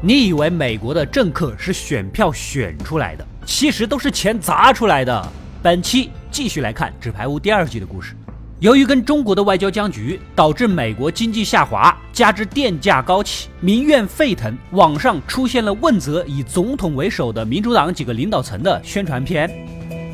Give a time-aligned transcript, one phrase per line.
[0.00, 5.28] 你以为美国的政客是选票选出来的，其实都是钱砸出来的。
[5.60, 8.14] 本期继续来看《纸牌屋》第二季的故事。
[8.60, 19.50] 由于跟中国的外交僵局，导致美国经济下滑，加之电价高企，民怨沸腾，网上出现了问责以总统为首的民主党几个领导层的宣传片。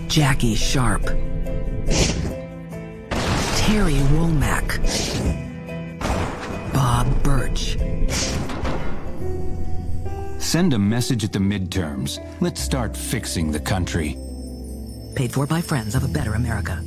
[0.09, 1.13] Jackie Sharp,
[3.57, 4.81] Terry Womack,
[6.73, 7.77] Bob Birch.
[10.45, 12.21] Send a message at the midterms.
[12.43, 14.19] Let's start fixing the country.
[15.17, 16.85] Paid for by friends of a better America.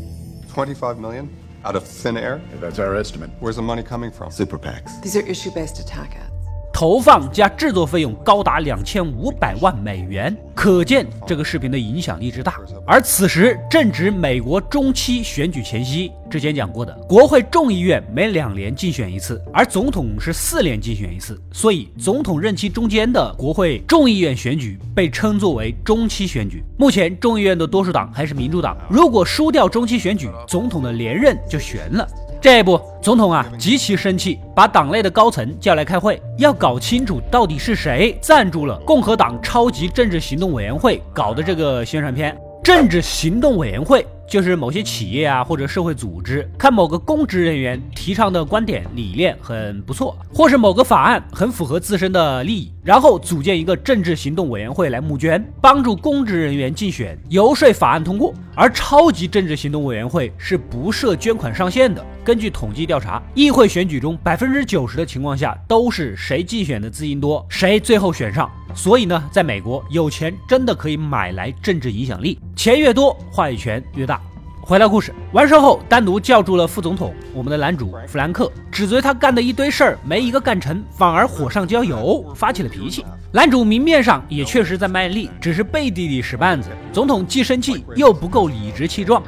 [0.50, 1.36] 25 million
[1.66, 2.40] out of thin air?
[2.62, 3.32] That's our estimate.
[3.40, 4.30] Where's the money coming from?
[4.30, 5.02] Super PACs.
[5.02, 6.37] These are issue based attack ads.
[6.80, 12.60] 投放加制作费用高达两千五百万美元，可见这个视频的影响力之大。
[12.86, 26.64] 而此时正值美国中期选举前夕，之前讲过的，国会众议院每两年竞选一次，而总统是四年竞选一次，所以总统任期中间的国会众议院选举被称作为中期选举。
[26.78, 32.08] 目前众议院的多数党还是民主党，如果输掉中期选举，总统的连任就悬了。
[32.40, 42.38] 这一步，总统啊极其生气，把党内的高层叫来开会，要搞清楚到底是谁赞助了共和党超级政治行动委员会搞的这个宣传片。
[42.64, 58.34] 政治行动委员会就是某些企业啊或者社会组织，看某个公职人员提倡的观点理念很不错，或是某个法案很符合自身的利益，然后组建一个政治行动委员会来募捐，帮助公职人员竞选，游说法案通过。
[58.54, 62.06] 而超级政治行动委员会是不设捐款上限的。
[62.28, 68.52] 根据统计调查，议会选举中百分之九十的情况下都是谁竞选的资金多，谁最后选上。
[68.76, 74.20] 所以呢，在美国，有钱真的可以买来政治影响力，钱越多，话语权越大。
[74.60, 83.06] 回到故事，完事后单独叫住了副总统，我们的男主弗兰克，指责他干的一堆事儿没一个干成，反而火上浇油，发起了脾气。
[83.32, 86.72] 男主明面上也确实在卖力，只是背地里使绊子。
[86.92, 89.24] 总统既生气又不够理直气壮。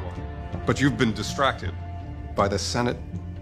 [0.67, 1.71] But you've been distracted.
[2.39, 2.95] By the Senate,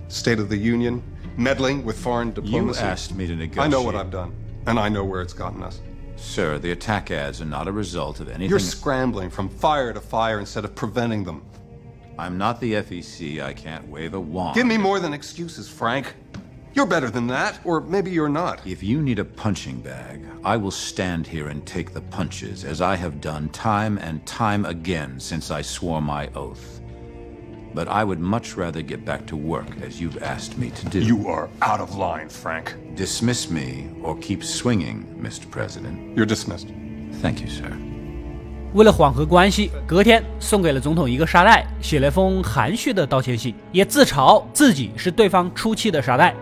[0.07, 1.03] State of the Union,
[1.37, 2.81] meddling with foreign diplomacy.
[2.81, 3.63] You asked me to negotiate.
[3.63, 4.33] I know what I've done,
[4.65, 5.81] and I know where it's gotten us.
[6.15, 8.49] Sir, the attack ads are not a result of anything.
[8.49, 11.45] You're scrambling from fire to fire instead of preventing them.
[12.17, 13.39] I'm not the FEC.
[13.39, 14.55] I can't wave a wand.
[14.55, 16.15] Give me more than excuses, Frank.
[16.73, 18.65] You're better than that, or maybe you're not.
[18.65, 22.81] If you need a punching bag, I will stand here and take the punches, as
[22.81, 26.81] I have done time and time again since I swore my oath.
[27.77, 30.99] But I would much rather get back to work, as you've asked me to do.
[30.99, 32.73] You are out of line, Frank.
[32.95, 35.47] Dismiss me or keep swinging, Mr.
[35.51, 35.95] President.
[36.15, 36.69] You're dismissed.
[37.21, 37.71] Thank you, sir.
[38.73, 46.33] 为了缓和关系，隔天送给了总统一个沙袋，写了封含蓄的道歉信，也自嘲自己是对方出气的沙袋。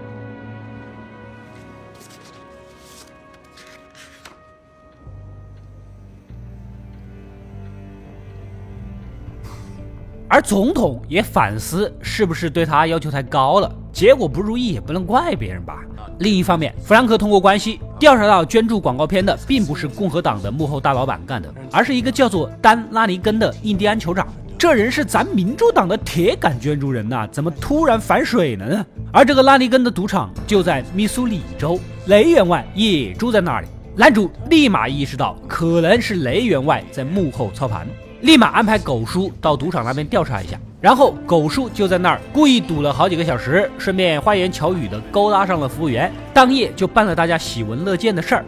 [10.35, 15.79] 而总统也反思是不是对他要求太高了，结果不如意也不能怪别人吧。
[16.19, 24.27] 另一方面，弗兰克通过关系调查到捐助广告片的并不是共和党的幕后大老板干的，而是一个叫做丹拉尼根的印第安酋长。
[24.57, 28.85] 这人是咱民主党的铁杆捐助人呐，怎么突然反水了呢？
[29.13, 33.67] 而这个拉尼根的赌场就在密苏里州，雷员外也住在那里。
[33.95, 37.87] 男主立马意识到，可能是雷员外在幕后操盘。
[38.25, 48.43] 立马安排狗叔到赌场那边调查一下，然后狗叔就在那儿故意赌了好几个小时，顺便花言巧语的勾搭上了服务员，当夜就办了大家喜闻乐见的事儿。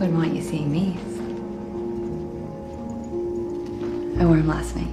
[0.00, 0.96] Wouldn't want you seeing these.
[4.18, 4.88] I wore them last night.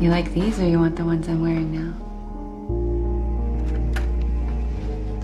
[0.00, 1.92] You like these, or you want the ones I'm wearing now?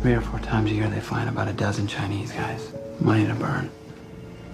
[0.05, 2.61] Three or four times a year, they find about a dozen Chinese guys.
[3.01, 3.71] Money to burn.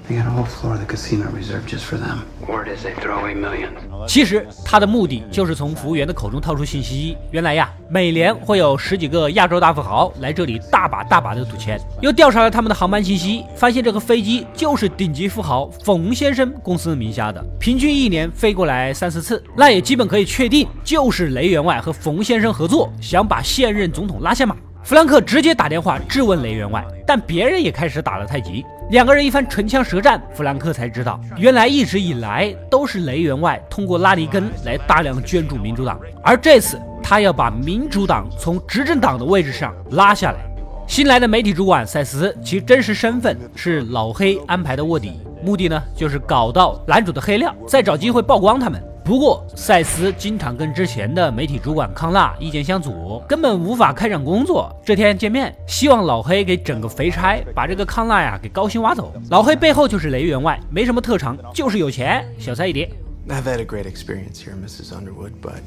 [0.09, 2.21] They got a whole floor of the casino reserved just for them.
[2.47, 3.75] Word is they throw away millions.
[4.07, 7.17] 其实他的目的就是从服务员的口中套出信息。
[7.33, 11.81] 原来呀，每年会有十几个亚洲大富豪来这里大把大把的赌钱。
[12.01, 19.43] 又调查了他们的航班信息，发现这个飞机就是顶级富豪冯先生公司名下的，平均一年飞过来三四次。
[19.57, 24.55] 那也基本可以确定，就是雷员外和冯先生合作，想把现任总统拉下马。
[24.83, 40.39] 弗兰克直接打电话质问雷员外，但别人也开始打了太极，两个人一番唇枪舌战，弗兰克才知道，原来一直以来都是雷员外通过拉尼根来大量捐助民主党，而这次他要把民主党从执政党的位置上拉下来。
[40.87, 48.83] 新来的媒体主管塞斯，其真实身份是老黑安排的卧底，目的呢就是搞到男主的黑料，再找机会曝光他们。
[49.11, 54.73] 不过，赛斯经常跟之前的媒体主管康纳意见相左，根本无法开展工作。
[54.85, 59.13] 这天见面，希望老黑给整个肥差，把这个康纳呀给高薪挖走。
[59.29, 62.89] 老黑背后就是雷员外，没什么特长，就是有钱，小菜一碟。
[63.29, 64.93] I've had a great experience here, Mrs.
[64.93, 65.59] Underwood, but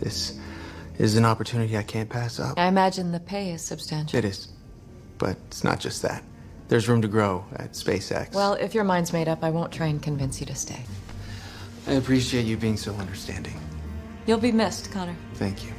[0.00, 0.34] this
[0.96, 2.56] is an opportunity I can't pass up.
[2.56, 4.16] I imagine the pay is substantial.
[4.16, 4.46] It is.
[5.18, 6.20] But it's not just that.
[6.68, 8.32] There's room to grow at SpaceX.
[8.32, 10.84] Well, if your mind's made up, I won't try and convince you to stay.
[11.87, 13.55] I appreciate you being so understanding.
[14.25, 15.15] You'll be missed, Connor.
[15.35, 15.71] Thank you.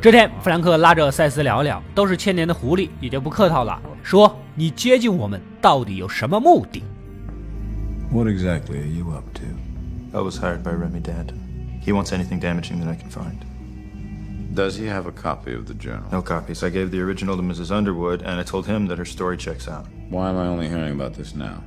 [0.00, 6.82] 这天，弗兰克拉着赛斯聊聊，都是千年的狐狸，也就不客套了，说：“你接近我们到底有什么目的？”
[8.10, 9.44] What exactly are you up to?
[10.12, 11.38] I was hired by Remy Danton.
[11.82, 13.38] He wants anything damaging that I can find.
[14.54, 16.04] Does he have a copy of the journal?
[16.12, 16.62] No copies.
[16.62, 17.72] I gave the original to Mrs.
[17.72, 19.86] Underwood, and I told him that her story checks out.
[20.10, 21.62] Why am I only hearing about this now?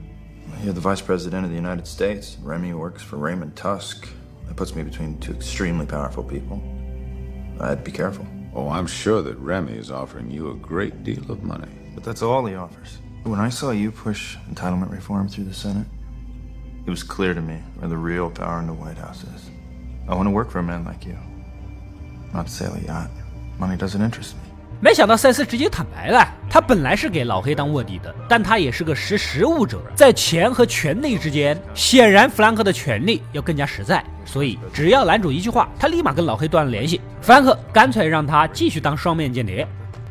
[0.63, 2.37] You're the Vice President of the United States.
[2.41, 4.09] Remy works for Raymond Tusk.
[4.47, 6.63] That puts me between two extremely powerful people.
[7.59, 8.25] I'd be careful.
[8.55, 11.67] Oh, I'm sure that Remy is offering you a great deal of money.
[11.97, 12.99] But that's all he offers.
[13.25, 15.89] When I saw you push entitlement reform through the Senate,
[16.87, 19.51] it was clear to me where the real power in the White House is.
[20.09, 21.19] I want to work for a man like you.
[22.33, 23.11] Not sail a yacht.
[23.59, 24.42] Money doesn't interest me.
[24.85, 37.01] 没想到赛斯直接坦白了，他本来是给老黑当卧底的，但他也是个识时务者，在钱和权力之间，显然弗兰克的权力要更加实在，所以只要男主一句话，他立马跟老黑断了联系。
[37.21, 39.65] 弗兰克干脆让他继续当双面间谍。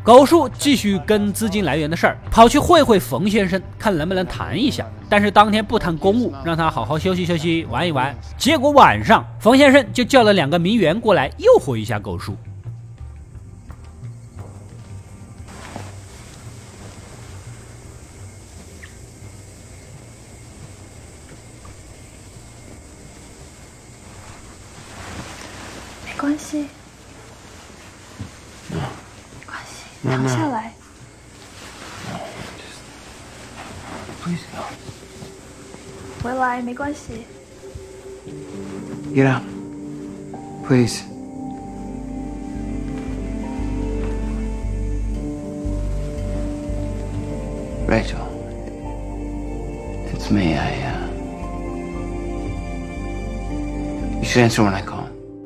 [0.04, 4.86] 狗叔继续跟资金来源的事儿，跑去会会冯先生，看能不能谈一下。
[5.10, 8.16] 但是当天不谈公务，让他好好休息休息，玩一玩。
[8.38, 12.38] 结果晚上，冯先生就叫了两个名媛过来诱惑一下狗叔。
[30.11, 30.73] 系，躺下来。
[34.23, 34.63] Please go.
[36.23, 37.27] 回来没关系。
[39.15, 39.43] Get out.
[40.67, 41.03] Please.
[47.87, 48.27] Rachel.
[50.13, 50.57] It's me.
[50.59, 51.07] I, uh.
[54.19, 55.00] You should answer when I call.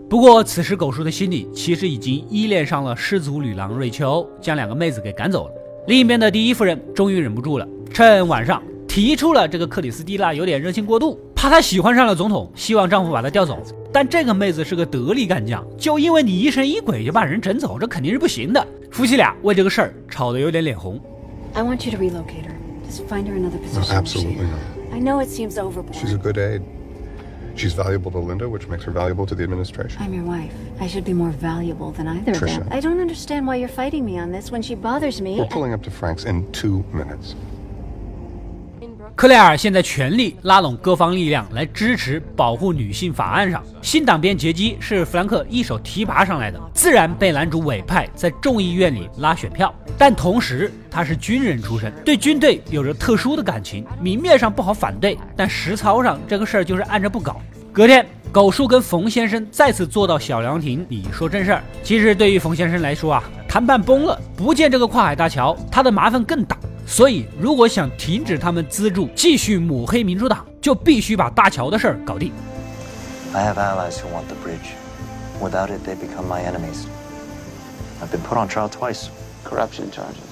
[0.08, 5.54] 不过，此时狗叔的心里其实已经依恋上了失足女郎瑞秋，将两个妹子给赶走了。
[5.88, 13.58] 另一边的第一夫人终于忍不住了，趁晚上提出了这个克里斯蒂娜有点热情过度，怕她喜欢上了总统，希望丈夫把她调走。
[13.92, 18.66] 但这个妹子是个得力干将，就因为你疑神疑鬼就把人整走，这肯定是不行的。
[18.92, 21.00] 夫妻俩为这个事儿吵得有点脸红。
[21.54, 22.54] I want you to relocate her.
[22.88, 23.96] Just find her another position.
[23.96, 24.94] absolutely not.
[24.94, 25.96] I know it seems overboard.
[25.96, 26.62] She's a good aide.
[27.56, 30.02] She's valuable to Linda, which makes her valuable to the administration.
[30.02, 30.54] I'm your wife.
[30.80, 32.68] I should be more valuable than either of them.
[32.70, 35.40] I don't understand why you're fighting me on this when she bothers me.
[35.40, 37.36] We're pulling up to Frank's in two minutes.
[39.16, 43.64] 克莱尔现在全力拉拢各方力量来支持保护女性法案上。
[43.82, 49.74] 新党鞭杰基是弗兰克一手提拔上来的，自然被男主委派在众议院里拉选票。
[49.98, 57.40] 但同时他是军人出身，对军队有着特殊的感情，明面上不好反对，但实操上这个事儿就是按着不搞。
[57.72, 61.64] 隔天，狗叔跟冯先生再次坐到小凉亭里说正事儿。
[61.82, 66.58] 其实对于冯先生来说啊，谈判崩了，不建这个跨海大桥，他的麻烦更大。
[66.87, 72.33] 所以，如果想停止他们资助继续抹黑民主党，就必须把大桥的事儿搞定。
[73.33, 74.75] I have allies who want the bridge.
[75.41, 76.87] Without it, they become my enemies.
[78.03, 79.09] I've been put on trial twice.
[79.45, 80.31] Corruption charges.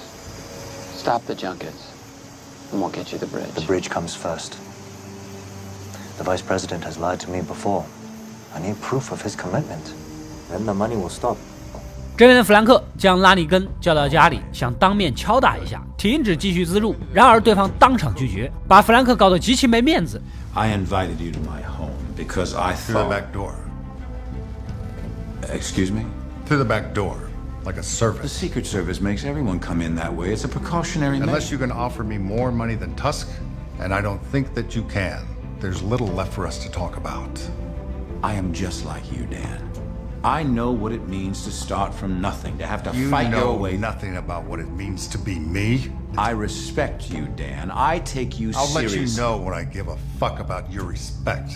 [0.96, 1.92] Stop the junkets,
[2.72, 3.54] and we'll get you the bridge.
[3.54, 4.56] The bridge comes first.
[6.18, 7.84] The vice president has lied to me before.
[8.54, 9.94] I need proof of his commitment.
[10.50, 11.36] Then the money will stop.
[12.16, 16.96] 这边的弗兰克将拉尼根叫到家里，想当面敲打一下，停止继续资助。
[17.12, 20.20] 然而对方当场拒绝，把弗兰克搞得极其没面子。
[20.54, 23.10] I invited you to my home because I Through the thought.
[23.10, 23.52] back door.
[25.52, 26.06] Excuse me?
[26.46, 27.14] Through the back door.
[27.64, 28.32] Like a The service.
[28.32, 30.32] Secret Service makes everyone come in that way.
[30.32, 31.54] It's a precautionary Unless measure.
[31.54, 33.28] you can offer me more money than Tusk,
[33.78, 35.20] and I don't think that you can,
[35.60, 37.38] there's little left for us to talk about.
[38.22, 39.60] I am just like you, Dan.
[40.23, 43.51] I know what it means to start from nothing, to have to You fight know
[43.51, 43.75] your way.
[43.77, 45.91] nothing about what it means to be me.
[46.17, 47.69] I respect you, Dan.
[47.73, 51.51] I take you I'll let you know when I give a fuck about your respect.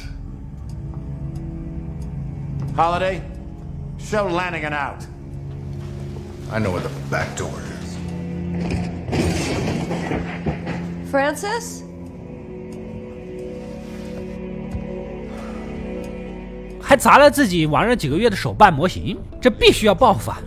[2.75, 3.23] Holiday,
[3.99, 5.05] show Lanigan out.
[6.51, 7.87] I know where the back door is.
[11.09, 11.83] Francis?
[16.87, 20.39] 还砸了自己玩了几个月的手办模型，这必须要报复啊！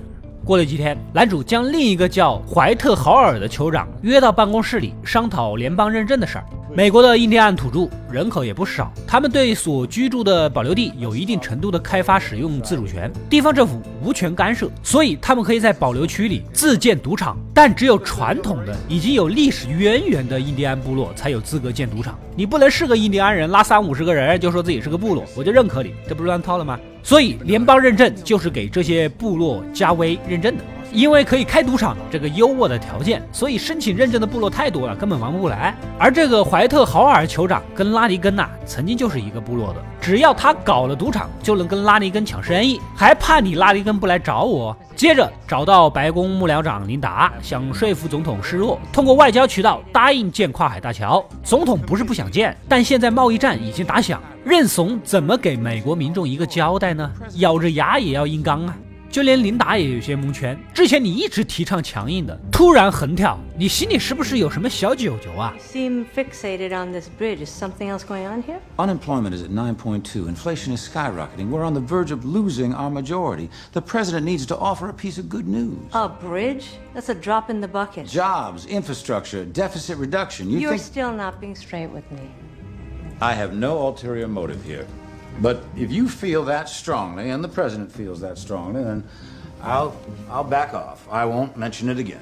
[0.42, 6.44] 过了几天，男主将另一个叫怀特豪尔的酋长约到办公室里商讨联邦认证的事儿。
[6.72, 17.36] 美国的印第安土著人口也不少，他们对所居住的保留地有一定程度的开发使用自主权，地方政府无权干涉，所以他们可以在保留区里自建赌场。
[17.52, 22.16] 但只有传统的、已经有历史渊源的印第安部落才有资格建赌场。
[22.36, 26.78] 你不能是个印第安人拉三五十个人就说自己是个部落，我就认可你，这不是乱套了吗？
[27.02, 30.62] 所以联邦认证就是给这些部落加威认证的。
[30.92, 35.75] 因为可以开赌场这个优渥的条件，所以申请认证的部落太多了，根本忙不过来。
[35.99, 44.76] 而这个怀特豪尔酋长跟拉尼根呐，曾经就是一个部落的，只要他搞了赌场，就能跟拉尼根抢生意，还怕你拉尼根不来找我？
[44.97, 51.25] 接着找到白宫幕僚长琳达，想说服总统示弱，通过外交渠道答应建跨海大桥。
[51.42, 57.11] 总统不是不想建，但现在贸易战已经打响，认怂怎么给美国民众一个交代呢？
[57.37, 58.76] 咬着牙也要硬刚啊！
[59.09, 60.59] 就连琳达也有些蒙圈。
[60.74, 65.53] 之前你一直提倡强硬的，突然横跳，你心里是不是有什么小九九啊？
[65.57, 67.45] Seem fixated on this bridge.
[67.45, 68.59] Is something else going on here?
[68.77, 70.27] Unemployment is at 9.2.
[70.27, 71.50] Inflation is skyrocketing.
[71.50, 73.50] We're on the verge of losing our majority.
[73.71, 75.77] The president needs to offer a piece of good news.
[75.93, 76.65] A bridge?
[76.93, 78.07] That's a drop in the bucket.
[78.07, 80.50] Jobs, infrastructure, deficit reduction.
[80.50, 80.81] You You're think...
[80.81, 82.29] still not being straight with me.
[83.21, 84.85] I have no ulterior motive here.
[85.42, 89.02] But if you feel that strongly, and the president feels that strongly, then
[89.62, 89.92] I'll
[90.30, 90.99] I'll back off.
[91.10, 92.20] I won't mention it again.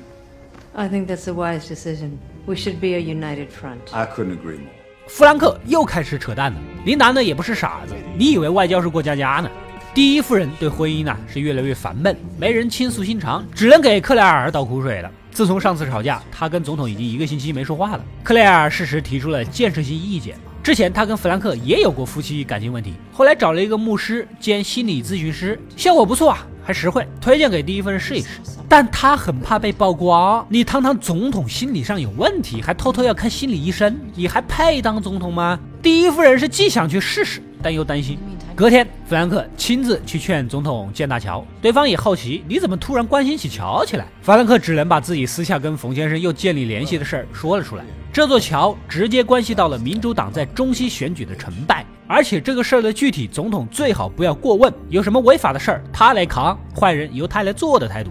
[0.75, 2.19] I think that's a wise decision.
[2.47, 3.81] We should be a united front.
[3.93, 4.73] I couldn't agree more.
[5.09, 6.59] 弗兰克又开始扯淡了。
[6.85, 9.51] 琳达呢也不是傻子，你以为外交是过家家呢？
[9.95, 15.11] 第一夫人对婚姻呢是越来越烦闷，没人倾诉心肠，只能给克莱尔倒苦水了。
[15.33, 18.05] 自从上次吵架，他跟总统已经一个星期没说话了。
[18.23, 20.37] 克莱尔适时提出了建设性意见。
[20.69, 28.29] 之前他跟弗兰克也有过夫妻感情问题，后来找了一个牧师兼心理咨询师，效果不错啊，还实惠，推荐给第一夫人试一试。
[28.69, 35.59] 但他很怕被曝光，你堂堂总统心理上有问题，还偷偷要看心理医生，你还配当总统吗？
[35.81, 38.19] 第一夫人是既想去试试，但又担心。
[38.59, 44.05] 隔天，弗兰克亲自去劝总统建大桥，对方也好奇，你怎么突然关心起桥起来？
[44.21, 47.85] 弗兰克只能把自己私下跟冯先生又建立联系的事儿说了出来。
[48.13, 58.11] 这座桥直接关系到了民主党在中西选举的成败，而且这个事儿的具体，总统最好不要过问，有什么违法的事儿他来扛，坏人由他来做的态度。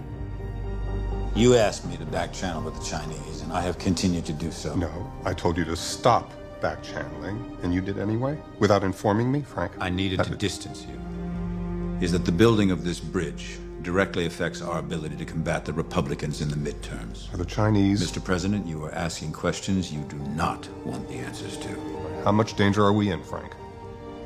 [1.34, 4.50] You asked me to back channel with the Chinese, and I have continued to do
[4.50, 4.74] so.
[4.74, 4.88] No,
[5.24, 6.22] I told you to stop
[6.60, 9.72] back channeling, and you did anyway, without informing me, Frank.
[9.80, 10.98] I needed to distance you.
[12.00, 16.40] Is that the building of this bridge directly affects our ability to combat the Republicans
[16.40, 17.32] in the midterms.
[17.32, 18.02] Are the Chinese...
[18.02, 18.22] Mr.
[18.22, 21.68] President, you are asking questions you do not want the answers to.
[22.24, 23.54] How much danger are we in, Frank?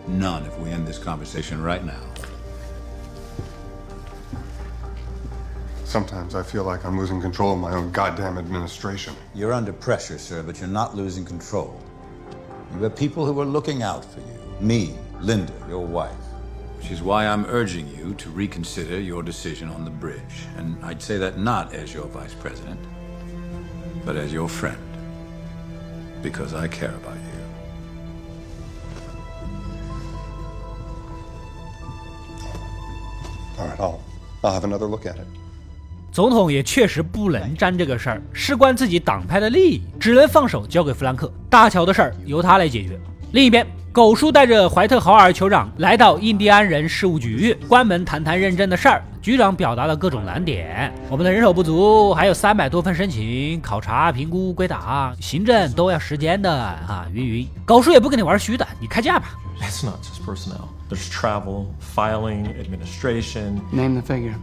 [0.09, 2.01] None if we end this conversation right now.
[5.85, 9.15] Sometimes I feel like I'm losing control of my own goddamn administration.
[9.35, 11.79] You're under pressure, sir, but you're not losing control.
[12.76, 14.40] You have people who are looking out for you.
[14.60, 16.12] Me, Linda, your wife.
[16.78, 20.46] Which is why I'm urging you to reconsider your decision on the bridge.
[20.58, 22.80] And I'd say that not as your vice president,
[24.06, 24.78] but as your friend.
[26.22, 27.38] Because I care about you.
[33.60, 34.00] All right, I'll,
[34.44, 35.26] I'll have another look at it.
[36.12, 41.32] 总统也确实不能沾这个事儿，事关自己党派的利益，只能放手交给弗兰克。
[41.53, 42.99] 大桥的事儿由他来解决。
[43.33, 43.67] 另一边。
[43.93, 49.05] 狗叔带着怀特豪尔酋长来到印第安人事务局，关门谈谈认证的事儿。
[49.21, 57.47] 局长表达了各种难点，我们的人手不足，还有三百多份申请，考察、评估、归档，行政都要时间的啊，云云。
[57.67, 59.39] 狗叔也不跟你玩虚的，你开价吧。
[59.61, 60.69] It's not just personnel.
[60.89, 63.61] There's travel, filing, administration.
[63.71, 64.37] Name the figure.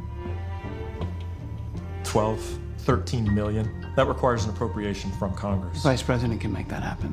[2.03, 2.37] Twelve,
[2.85, 3.65] thirteen million.
[3.99, 5.83] That requires an appropriation from Congress.
[5.83, 7.11] Vice President can make that happen.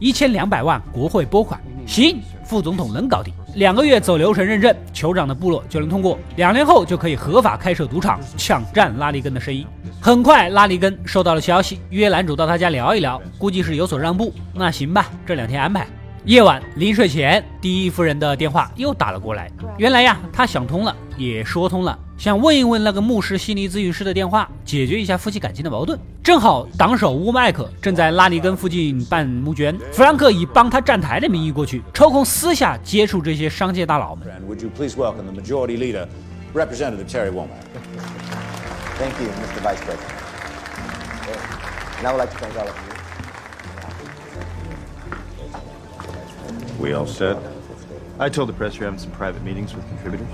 [0.00, 3.32] 一千两百万国会拨款，行，副总统能搞定。
[3.54, 6.18] 两个月走流程认证，酋长的部落就能通过。
[6.34, 9.64] 两年后就可以合法开设赌场，抢占拉里根的生意。
[10.00, 14.34] 很快，拉里根收到了消息，约男主到他家聊一聊，估计是有所让步。
[14.52, 15.86] 那行吧，这两天安排。
[16.24, 19.48] 夜晚临睡前，第一夫人的电话又打了过来。
[19.78, 25.98] 原来呀，他想通了，也说通了，想问一问那个牧师心理咨询师的电话，解决一下夫妻感情的矛盾。
[26.22, 34.26] 正好党首乌麦克正在拉尼根附近办募捐，弗兰克以帮他站台的名义过去，抽空私下接触这些商界大佬们。
[34.48, 36.08] Would you please welcome the majority leader,
[36.54, 37.62] Representative Terry Womack?
[38.98, 39.60] Thank you, Mr.
[39.62, 40.10] Vice President.
[41.98, 42.82] And I would like to thank all of you.
[46.80, 47.36] We all set?
[48.18, 50.28] I told the press you're having some private meetings with contributors.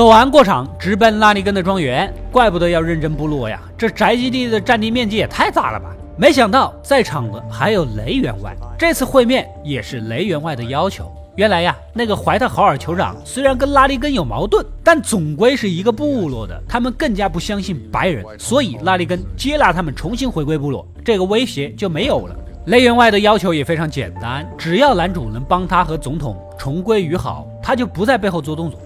[0.00, 2.10] 走完过场，直奔拉尼根的庄园。
[2.32, 5.94] 怪不得要认真部落呀，这宅基地的占地面积也太大了吧！
[6.16, 11.12] 没想到在场的还有雷员外，这次会面也是雷员外的要求。
[11.36, 22.34] 原来呀，那个怀特豪尔酋长虽然跟拉利根有矛盾，但总归是一个部落的，他们更加不相信白人，所以拉利根接纳他们重新回归部落，这个威胁就没有了。
[22.68, 28.80] 雷员外的要求也非常简单，只要男主能帮他和总统重归于好，他就不在背后做动作。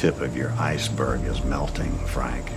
[0.00, 2.50] tip of your iceberg is melting, Frank.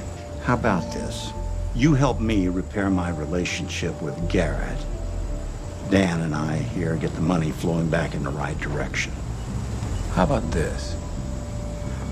[0.43, 1.31] How about this?
[1.75, 4.79] You help me repair my relationship with Garrett.
[5.89, 9.11] Dan and I here get the money flowing back in the right direction.
[10.15, 10.95] How about this?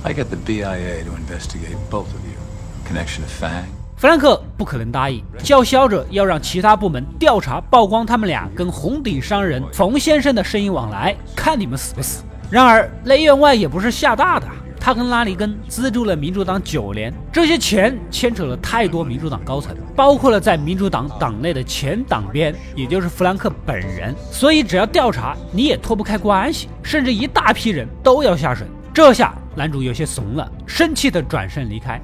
[0.04, 2.38] I get the BIA to investigate both of you.
[2.86, 3.66] Connection to Fang?
[3.98, 12.24] 弗兰克不可能答应，叫嚣着要让其他部门调查曝光他们俩跟红顶商人冯先生的生意往来，看你们死不死。
[12.52, 14.48] 然而雷员外也不是吓大的，
[14.85, 24.13] 他跟拉里根资助了民主党九年，这些钱牵扯了太多民主党高层，包括了在民主党党内的前党鞭，也就是弗兰克本人。
[24.33, 28.67] 所以只要调查，你也脱不开关系，甚至一大批人都要下水。
[28.93, 32.03] 这下男主有些怂了，生气的转身离开。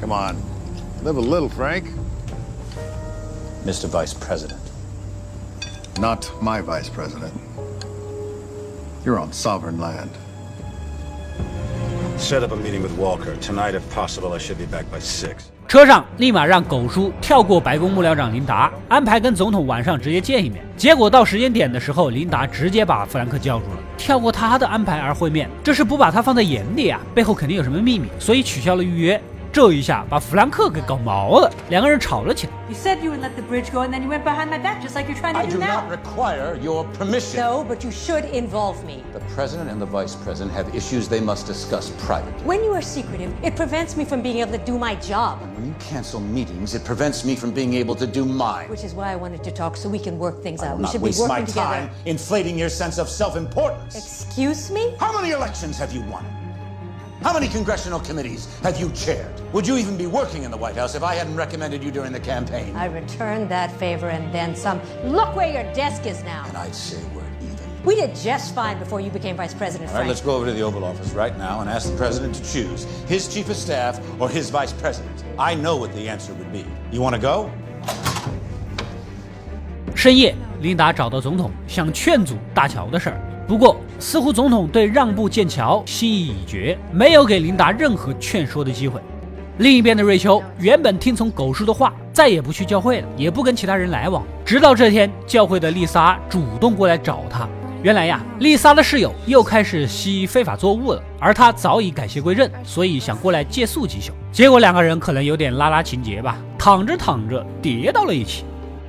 [0.00, 0.36] Come on,
[1.04, 1.84] live a little, Frank.
[3.66, 3.86] Mr.
[3.86, 4.56] Vice President.
[6.00, 7.32] Not my vice president.
[9.04, 10.08] You're on sovereign land.
[12.16, 13.34] Set up a meeting with Walker.
[13.40, 15.34] Tonight, if possible, I should be back by six.
[15.66, 20.64] 车上立马让狗叔跳过白宫幕僚长琳达，安排跟总统晚上直接见一面。
[20.76, 27.00] 结果到时间点的时候，琳达直接把弗兰克叫住了，跳过他的安排而会面，这是不把他放在眼里啊！
[27.14, 29.20] 背后肯定有什么秘密，所以取消了预约。
[29.53, 32.53] 这一下把弗兰克给搞毛了，两个人吵了起来。
[32.69, 34.93] You said you would let the bridge go, and then you went behind my back, just
[34.93, 35.81] like you're trying to I do do now.
[35.81, 37.39] not require your permission.
[37.41, 39.03] No, but you should involve me.
[39.11, 42.43] The president and the vice president have issues they must discuss privately.
[42.45, 45.39] When you are secretive, it prevents me from being able to do my job.
[45.55, 48.69] When you cancel meetings, it prevents me from being able to do mine.
[48.69, 50.71] Which is why I wanted to talk so we can work things I out.
[50.73, 52.01] will We not should be waste my working time together.
[52.05, 53.95] inflating your sense of self-importance.
[53.95, 54.93] Excuse me?
[54.99, 56.23] How many elections have you won?
[57.23, 59.33] How many congressional committees have you chaired?
[59.51, 62.13] Would you even be working in the White House if I hadn't recommended you during
[62.13, 62.73] the campaign?
[62.75, 64.79] I returned that favor and then some.
[65.03, 66.45] Look where your desk is now.
[66.47, 67.57] And I'd say we're even.
[67.83, 70.09] We did just fine before you became vice president, All right, Frank.
[70.09, 72.85] let's go over to the Oval Office right now and ask the president to choose
[73.07, 75.23] his chief of staff or his vice president.
[75.37, 76.65] I know what the answer would be.
[76.89, 77.49] You want to go?
[79.93, 83.19] 深夜，琳达找到总统，想劝阻大桥的事儿。
[83.45, 89.00] 不过， 似乎总统对让步建桥心意已决，没有给琳达任何劝说的机会。
[89.56, 94.22] 另一边的瑞秋原本听从狗叔的话，再也不去教会了，也不跟其他人来往。
[94.44, 97.48] 直到这天，教会的丽莎主动过来找他。
[97.82, 104.12] 原来呀，丽莎的室友又开始吸非法作物了，而他早已改邪归正，所以想过来借宿几宿。
[104.30, 108.44] 结果两个人可能有点拉拉情节吧，躺着躺着跌到了一起。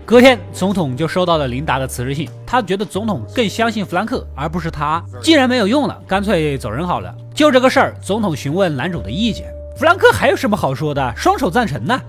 [0.05, 2.29] 隔天，总统就收到了琳达的辞职信。
[2.45, 5.03] 他觉得总统更相信弗兰克，而不是他。
[5.19, 7.13] 既然没有用了，干脆走人好了。
[7.33, 9.51] 就这个事儿，总统询问男主的意见。
[9.75, 11.11] 弗兰克还有什么好说的？
[11.17, 11.99] 双手赞成呢。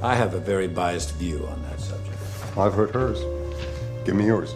[0.00, 2.16] I have a very biased view on that subject.
[2.56, 3.18] I've heard hers.
[4.06, 4.54] Give me yours.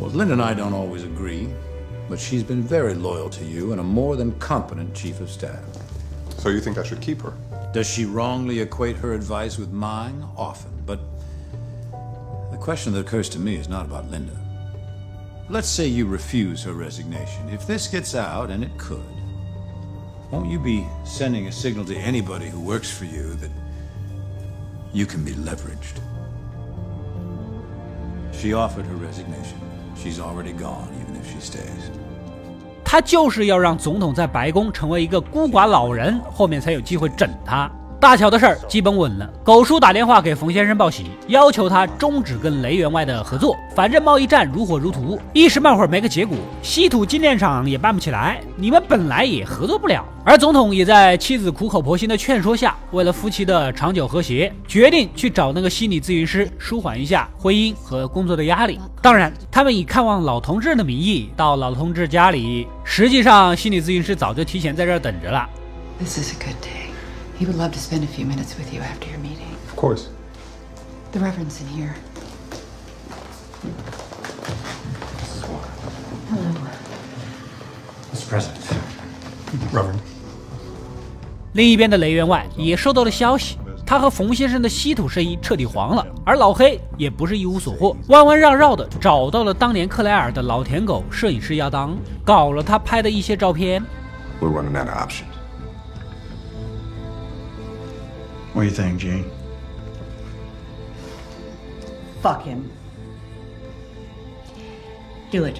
[0.00, 1.48] Well, Linda and I don't always agree,
[2.08, 5.60] but she's been very loyal to you and a more than competent chief of staff.
[6.38, 7.34] So you think I should keep her?
[7.76, 10.26] Does she wrongly equate her advice with mine?
[10.34, 10.84] Often.
[10.86, 10.98] But
[12.50, 14.34] the question that occurs to me is not about Linda.
[15.50, 17.50] Let's say you refuse her resignation.
[17.50, 19.04] If this gets out, and it could,
[20.30, 23.50] won't you be sending a signal to anybody who works for you that
[24.94, 26.00] you can be leveraged?
[28.32, 29.60] She offered her resignation.
[30.02, 31.90] She's already gone, even if she stays.
[32.96, 37.70] 他就是要让总统在白宫成为一个孤寡老人，后面才有机会整他。
[38.06, 43.56] 大乔的事儿基本稳了，狗叔打电话给冯先生报喜，要求他终止跟雷员外的合作。
[43.74, 50.04] 反正贸易战如火如荼，一时半会儿没个结果，稀土精炼厂也办不起来，你们本来也合作不了。
[50.24, 58.78] 而总统也在妻子苦口婆心的劝说下，为了夫妻的长久和谐，决定去找那个心理咨询师舒缓一下婚姻和工作的压力。
[59.02, 65.48] 当然，他们以看望老同志的名义到老同志家里，实际上心理咨询师早就提前在这儿等着了。
[65.98, 66.85] This is a good day.
[67.38, 69.54] He would love to spend a few minutes with you after your meeting.
[69.68, 70.08] Of course.
[71.12, 71.94] The Reverend's in here.
[76.30, 76.50] Hello.
[78.14, 78.28] Mr.
[78.28, 78.62] President.
[79.72, 79.98] Reverend.
[81.52, 93.82] 另一边的雷员外也收到了消息，他和冯先生的稀土生意彻底黄了，而老黑也不是一无所获，弯弯绕绕的找到了当年克莱尔的老舔狗摄影师亚当，搞了他拍的一些照片。
[94.40, 95.35] We're running out of options.
[98.56, 99.24] What do you think, Gene?
[102.22, 102.62] Fuck him.
[105.30, 105.56] Do it.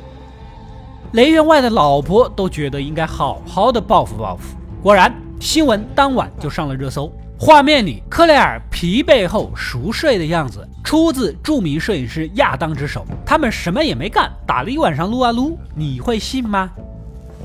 [1.13, 4.57] 雷员外的老婆都觉得应该好好的报复报复。
[4.83, 7.13] 果然，新闻当晚就上了热搜。
[7.39, 13.05] 画面里，克莱尔疲惫后熟睡的样子，出自著名摄影师亚当之手。
[13.27, 16.71] 他们什么也没干，打了一晚上撸啊撸，你会信吗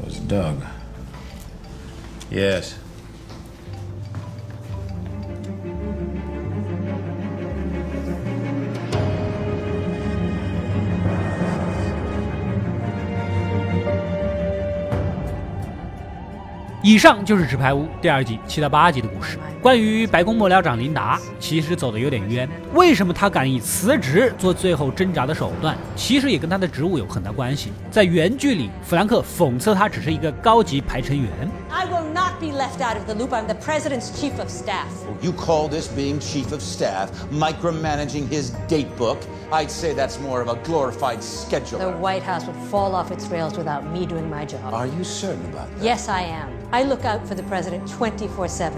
[0.01, 0.55] ？Was Doug?
[2.31, 2.71] Yes.
[16.83, 19.37] 以上就是《纸牌屋》第二季七到八集的故事。
[19.61, 22.49] 关于白宫幕僚长琳达，其实走的有点冤。
[22.73, 25.77] 为什么他敢以辞职做最后挣扎的手段？
[25.95, 27.71] 其实也跟他的职务有很大关系。
[27.91, 31.29] 在原剧里，弗兰克讽刺他只是一个高级排程员。
[31.69, 33.29] I will not be left out of the loop.
[33.29, 34.87] I'm the president's chief of staff.
[35.21, 39.19] You call this being chief of staff micromanaging his date book?
[39.51, 41.77] I'd say that's more of a glorified scheduler.
[41.77, 44.73] The White House would fall off its rails without me doing my job.
[44.73, 45.83] Are you certain about that?
[45.83, 46.49] Yes, I am.
[46.73, 48.71] I look out for the president 24 7.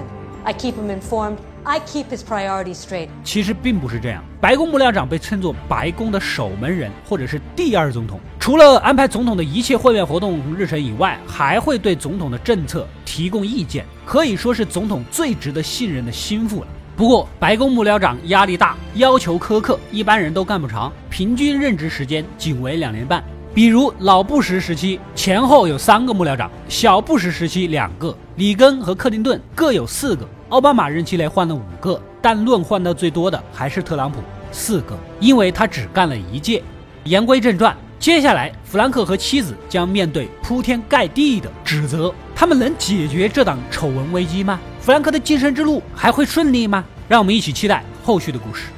[0.43, 1.37] I keep him informed.
[1.63, 3.07] I keep his priorities straight.
[3.23, 4.23] 其实并不是这样。
[4.41, 8.19] 白宫幕僚长被称作白宫的守门人，或者是第二总统。
[8.39, 16.67] 除了安排总统的一切会面活动日程以外，还会对总统的政策提供意见，可以说是总统最值得信任的心腹了。
[16.97, 23.23] 不过，白宫幕僚长压力大，要求苛刻，一般人都干不长，平均任职时间仅为两年半。
[23.53, 36.63] 比如老布什时期前后有三个幕僚长，小布什时期两个，里根和克林顿各有四个，奥巴马任期内换了五个，但论换到最多的还是特朗普四个，因为他只干了一届。
[37.03, 44.59] 言归正传，接下来弗兰克和妻子将面对铺天盖地的指责，他们能解决这档丑闻危机吗？
[44.79, 46.83] 弗兰克的晋升之路还会顺利吗？
[47.07, 48.69] 让我们一起期待后续的故事。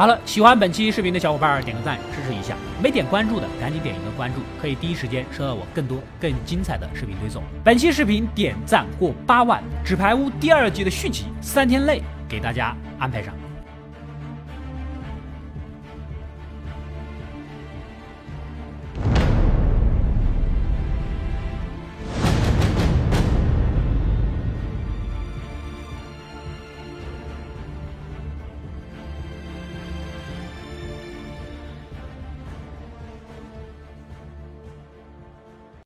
[0.00, 7.42] 好了，喜欢本期视频的小伙伴点个赞支持一下，没点关注的赶紧点一个关注，可以第一时间收到我更多更精彩的视频推送。
[7.62, 13.34] 本期视频点赞过八万，《纸牌屋》第二季的续集三天内给大家安排上。